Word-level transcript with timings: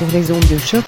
sur 0.00 0.10
les 0.12 0.32
ondes 0.32 0.48
de 0.48 0.56
choc. 0.56 0.82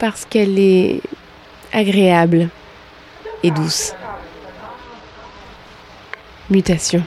Parce 0.00 0.24
qu'elle 0.24 0.58
est 0.58 1.00
agréable 1.72 2.48
et 3.44 3.52
douce. 3.52 3.94
Mutation. 6.50 7.04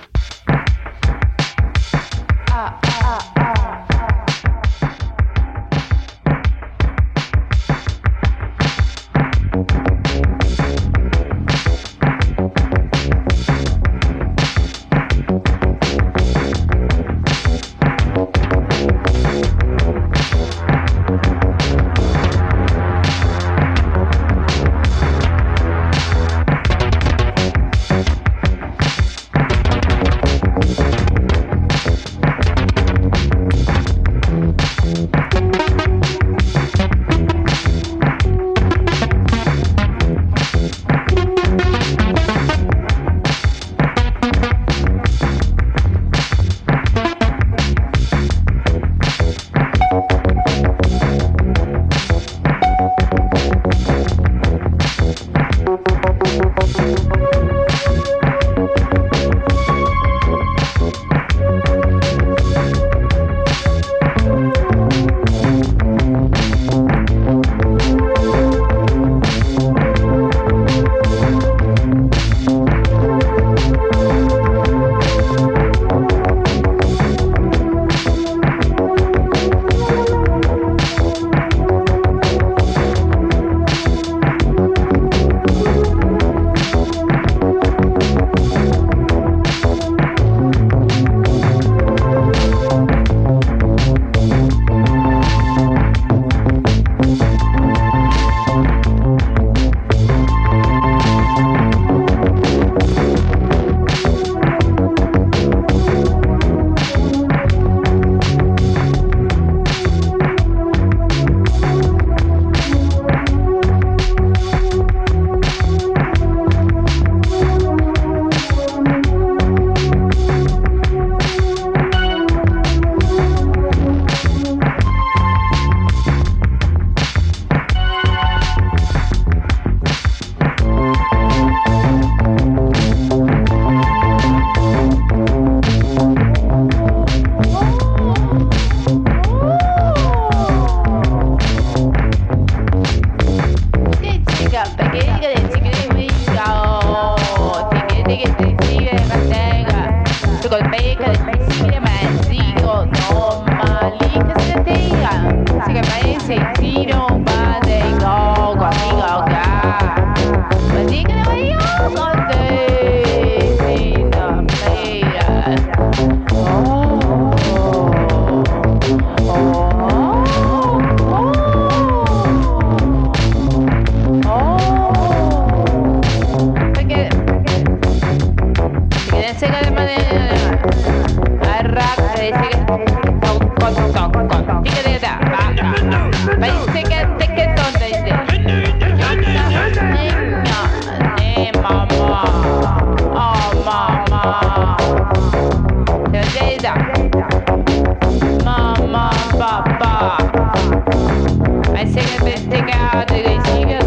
Take 201.97 202.37
it, 202.37 202.49
take 202.49 202.69
it, 202.69 203.07
take 203.07 203.86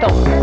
懂 0.00 0.37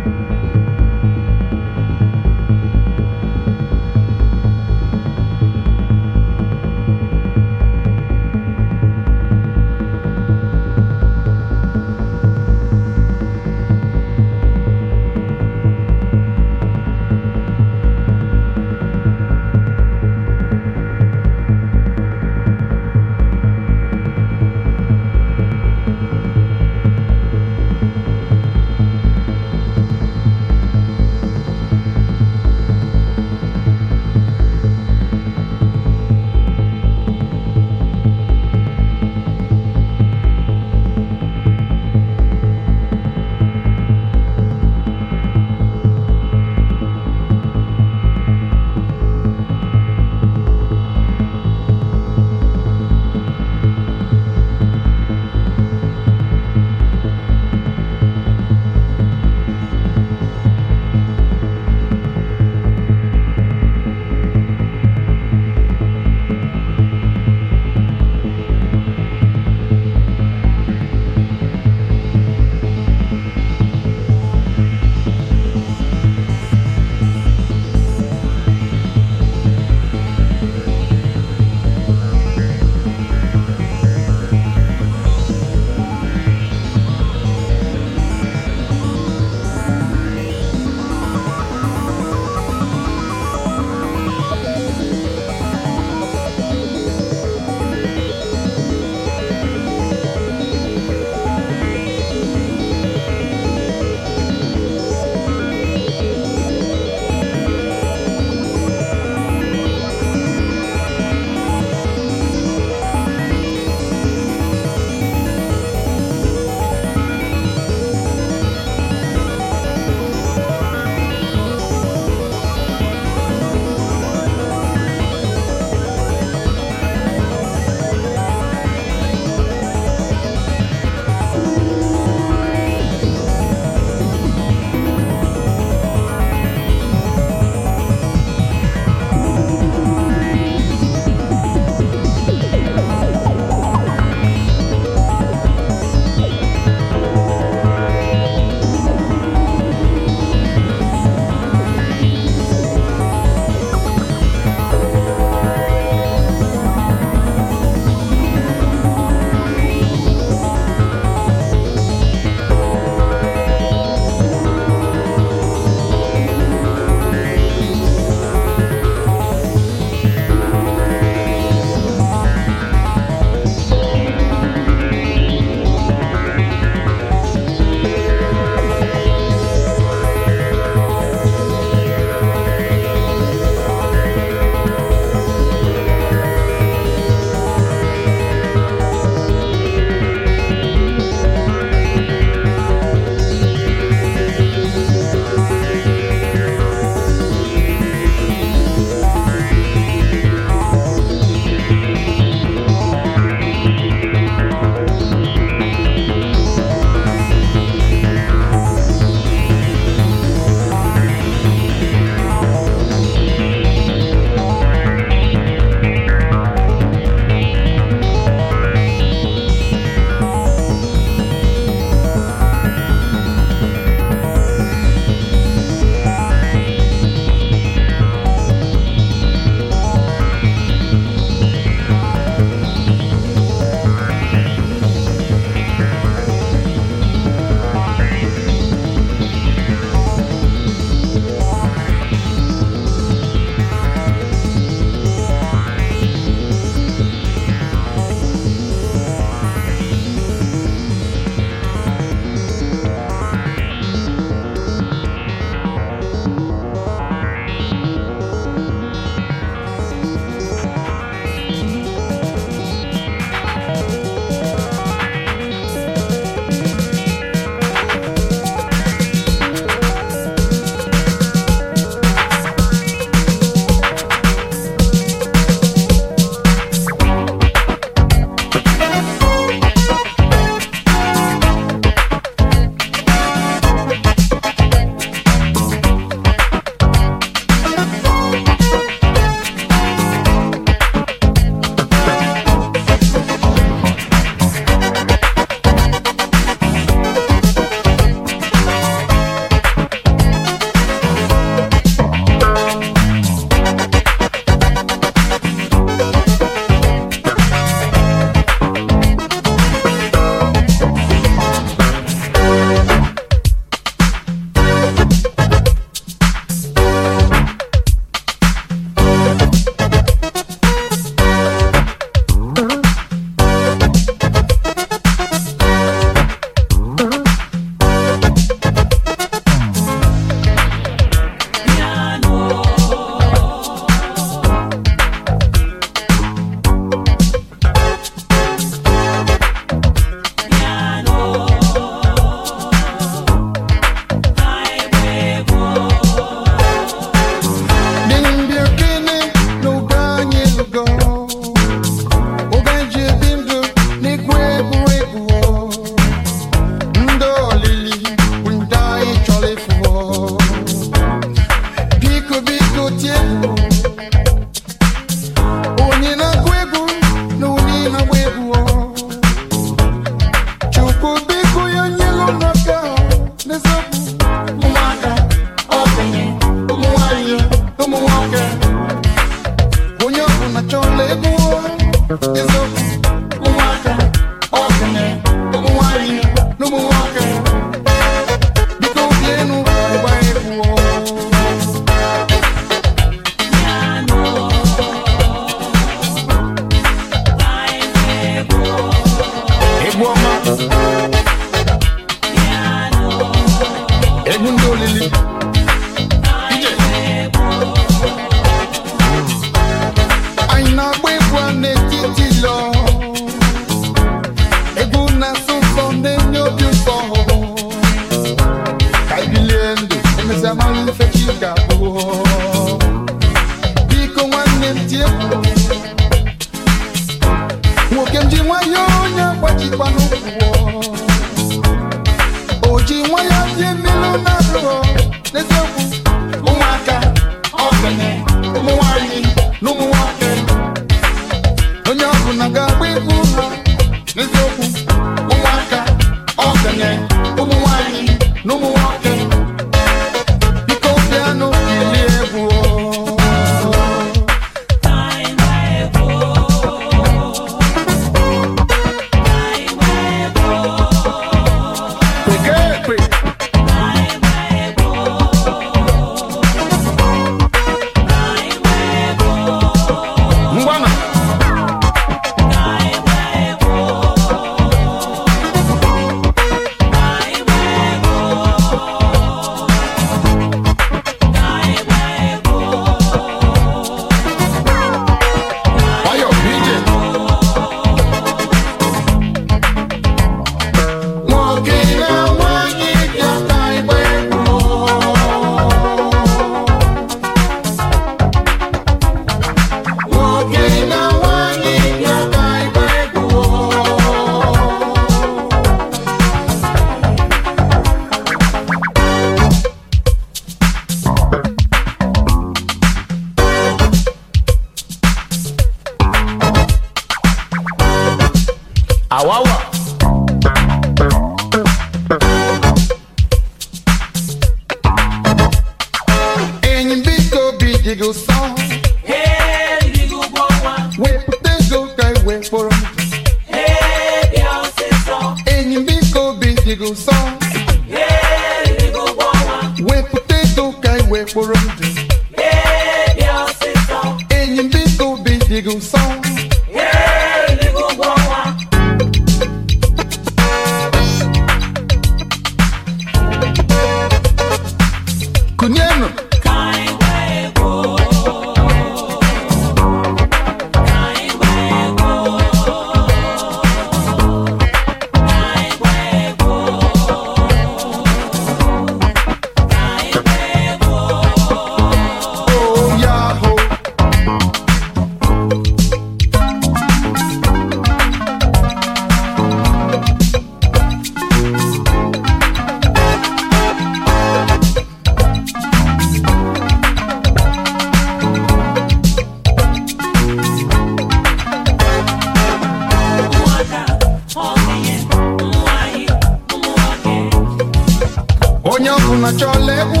onye 599.31 600.00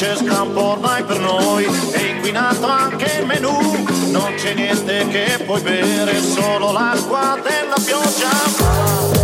c'è 0.00 0.16
scampo 0.16 0.62
ormai 0.62 1.04
per 1.04 1.20
noi, 1.20 1.66
è 1.90 2.00
inquinato 2.00 2.66
anche 2.66 3.18
il 3.18 3.26
menù, 3.26 3.84
non 4.10 4.32
c'è 4.34 4.54
niente 4.54 5.06
che 5.08 5.42
puoi 5.44 5.60
bere, 5.60 6.22
solo 6.22 6.72
l'acqua 6.72 7.38
della 7.42 7.76
pioggia. 7.84 9.19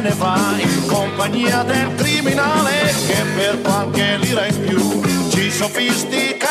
Ne 0.00 0.14
va 0.14 0.54
in 0.56 0.86
compagnia 0.86 1.62
del 1.62 1.94
criminale 1.96 2.94
che 3.06 3.22
per 3.36 3.60
qualche 3.60 4.16
lira 4.16 4.46
in 4.46 4.60
più 4.64 5.02
ci 5.30 5.50
sofistica 5.50 6.49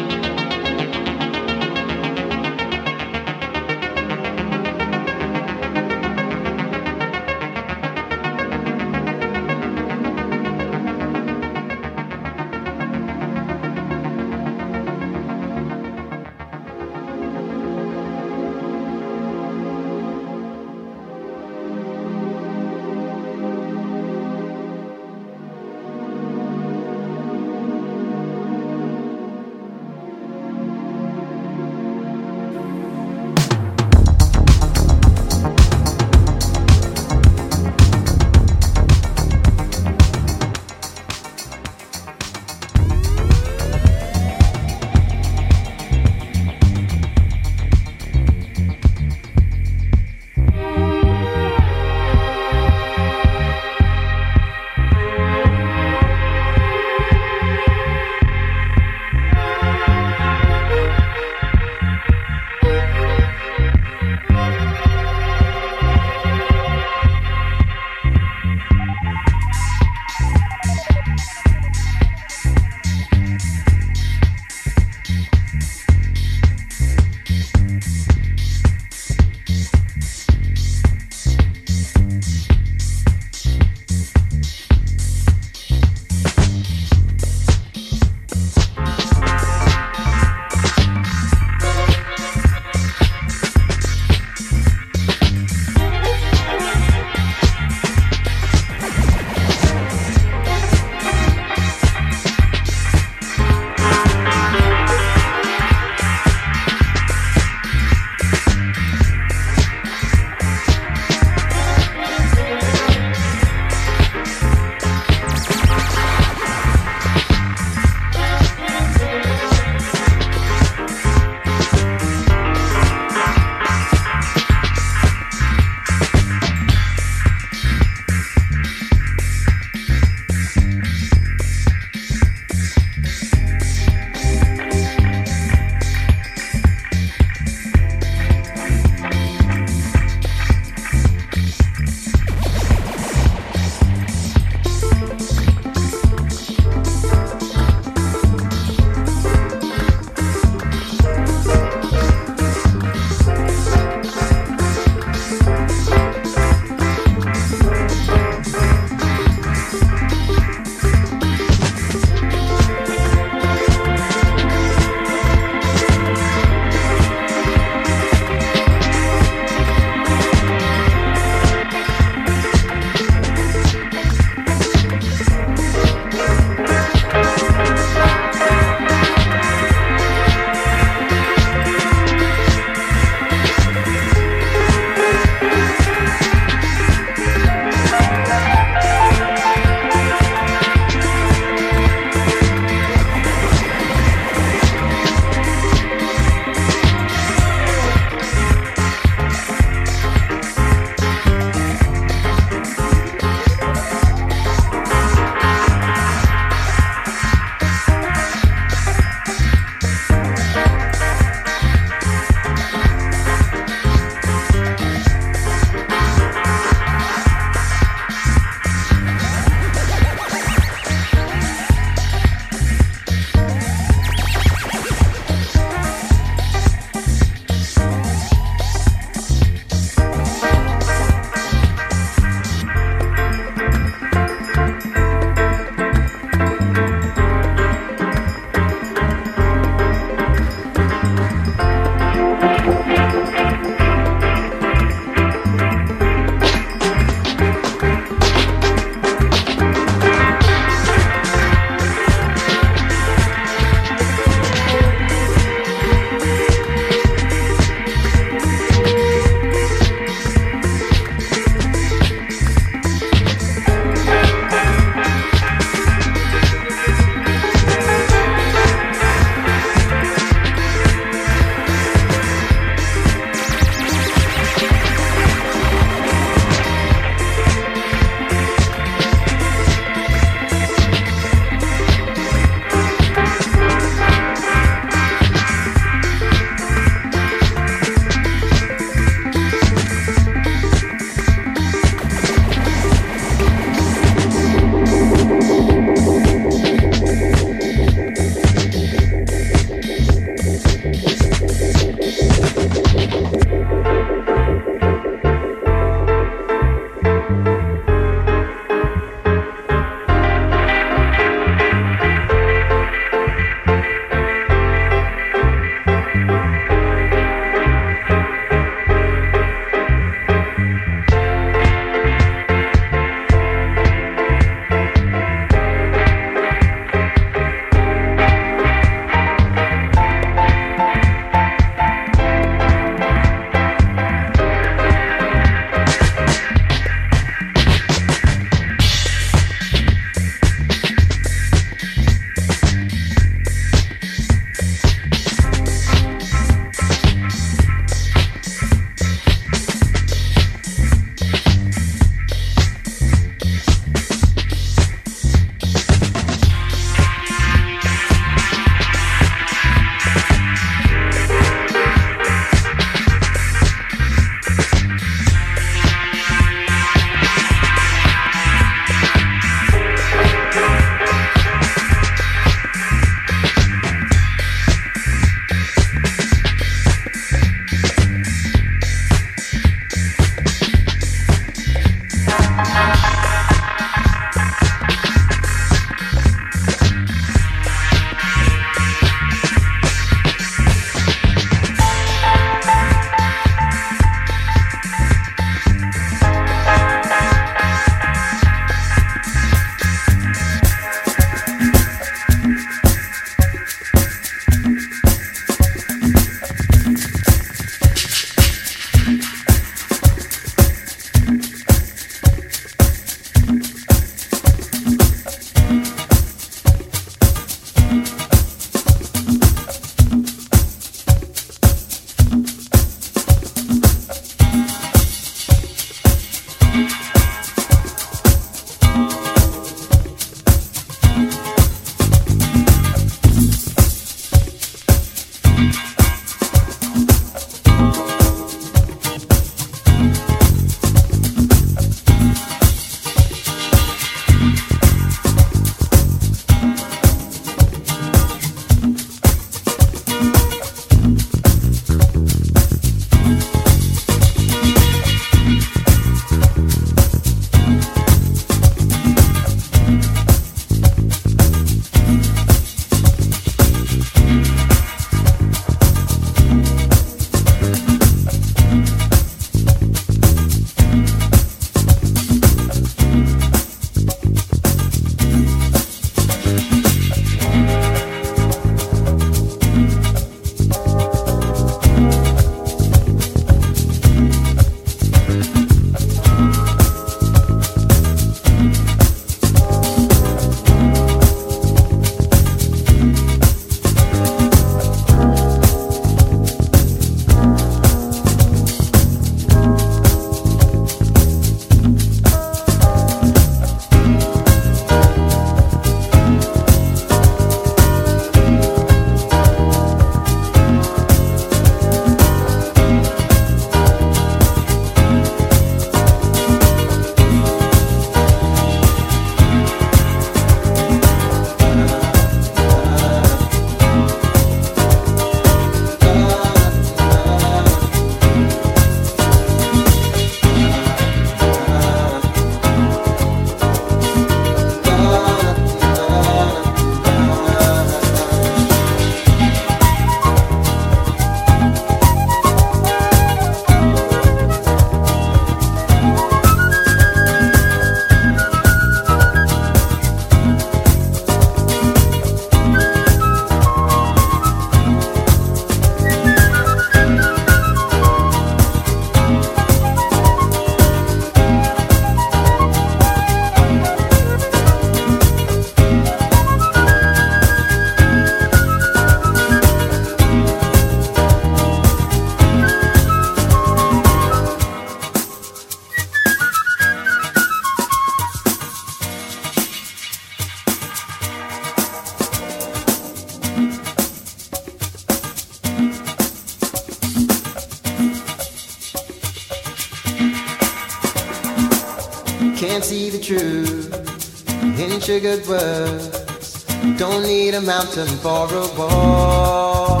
mountain 597.96 598.18
for 598.18 598.46
a 598.54 598.66
wall. 598.78 600.00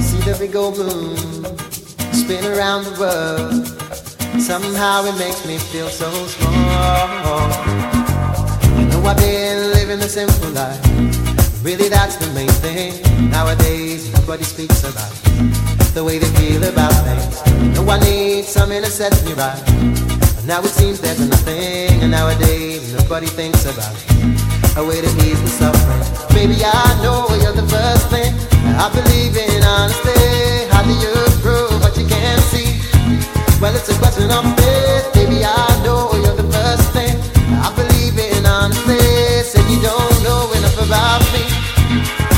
See 0.00 0.20
the 0.20 0.36
big 0.38 0.56
old 0.56 0.78
moon 0.78 1.16
spin 2.12 2.44
around 2.44 2.84
the 2.84 2.96
world. 2.98 3.66
Somehow 4.40 5.04
it 5.04 5.18
makes 5.18 5.46
me 5.46 5.58
feel 5.58 5.88
so 5.88 6.10
small. 6.26 6.50
I 8.78 8.86
know 8.90 9.02
I've 9.04 9.16
been 9.18 9.72
living 9.72 9.98
the 9.98 10.08
simple 10.08 10.50
life. 10.50 10.80
Really, 11.62 11.88
that's 11.88 12.16
the 12.16 12.32
main 12.32 12.48
thing. 12.64 12.92
Nowadays, 13.30 14.12
nobody 14.14 14.44
speaks 14.44 14.84
about 14.84 15.12
the 15.94 16.02
way 16.02 16.18
they 16.18 16.30
feel 16.38 16.64
about 16.64 16.92
things. 17.04 17.76
No, 17.76 17.88
I 17.90 17.98
need 18.00 18.44
something 18.44 18.82
to 18.82 18.90
set 18.90 19.12
me 19.24 19.32
right. 19.34 19.62
Now 20.46 20.60
it 20.60 20.70
seems 20.70 21.00
there's 21.00 21.20
nothing. 21.20 22.02
And 22.02 22.10
nowadays, 22.10 22.94
nobody 22.94 23.26
thinks 23.26 23.64
about 23.66 24.13
a 24.76 24.84
way 24.84 25.00
to 25.00 25.06
ease 25.22 25.40
the 25.40 25.48
suffering. 25.48 26.02
Baby, 26.34 26.58
I 26.64 26.98
know 27.02 27.28
you're 27.42 27.52
the 27.52 27.66
first 27.68 28.10
thing. 28.10 28.34
I 28.74 28.90
believe 28.90 29.36
in 29.36 29.62
honesty. 29.62 30.66
How 30.70 30.82
do 30.82 30.90
you 30.90 31.14
prove 31.42 31.80
what 31.80 31.96
you 31.96 32.06
can't 32.06 32.42
see? 32.50 32.82
Well, 33.60 33.74
it's 33.74 33.88
a 33.88 33.98
question 33.98 34.30
of 34.30 34.44
faith. 34.58 35.14
Baby, 35.14 35.44
I 35.44 35.80
know 35.84 36.10
you're 36.14 36.34
the 36.34 36.50
first 36.50 36.90
thing. 36.90 37.14
I 37.62 37.70
believe 37.76 38.18
in 38.18 38.44
honesty. 38.46 38.98
Say 39.46 39.62
you 39.70 39.80
don't 39.80 40.22
know 40.26 40.50
enough 40.58 40.78
about 40.82 41.22
me. 41.32 41.46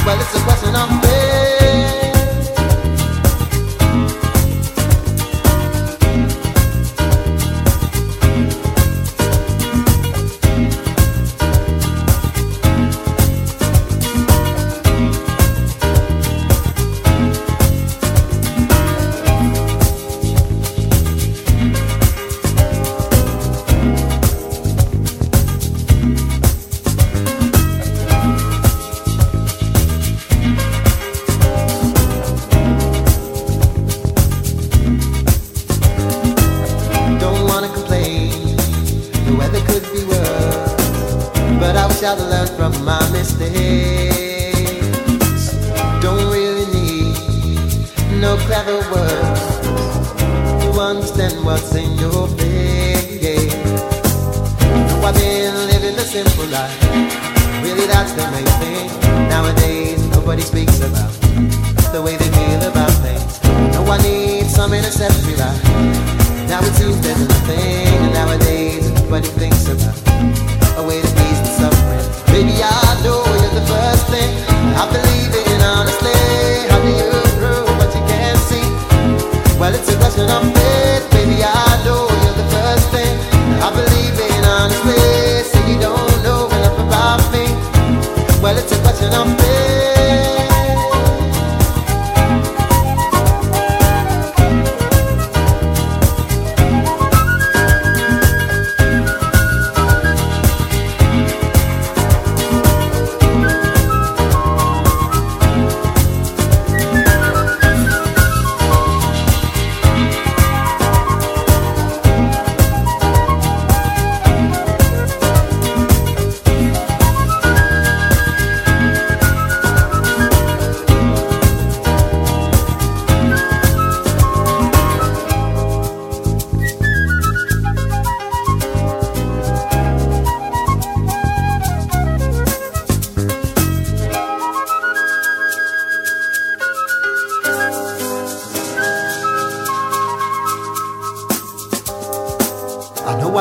Well, 0.04 0.20
it's 0.20 0.34
a 0.36 0.42
question 0.44 0.76
of 0.76 0.88
faith. 1.00 1.05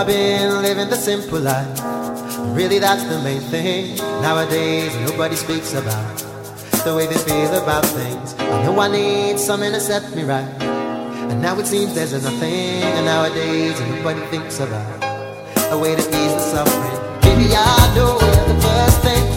Been 0.05 0.61
living 0.61 0.89
the 0.89 0.97
simple 0.97 1.39
life. 1.39 1.79
Really, 2.55 2.77
that's 2.77 3.03
the 3.05 3.19
main 3.23 3.41
thing. 3.41 3.97
Nowadays, 4.21 4.95
nobody 5.09 5.35
speaks 5.35 5.73
about 5.73 6.17
the 6.83 6.93
way 6.95 7.07
they 7.07 7.17
feel 7.17 7.51
about 7.55 7.83
things. 7.87 8.35
I 8.37 8.63
know 8.63 8.79
I 8.79 8.87
need 8.87 9.39
something 9.39 9.71
to 9.71 9.79
set 9.79 10.15
me 10.15 10.23
right. 10.23 10.45
And 10.61 11.41
now 11.41 11.57
it 11.57 11.65
seems 11.65 11.95
there's 11.95 12.13
nothing. 12.13 12.83
And 12.83 13.05
nowadays, 13.07 13.81
nobody 13.81 14.21
thinks 14.27 14.59
about 14.59 15.03
a 15.71 15.77
way 15.79 15.95
to 15.95 16.01
ease 16.01 16.33
the 16.33 16.39
suffering. 16.39 17.21
Baby, 17.21 17.55
I 17.55 17.93
know 17.95 18.19
the 18.19 18.61
first 18.61 19.01
thing. 19.01 19.34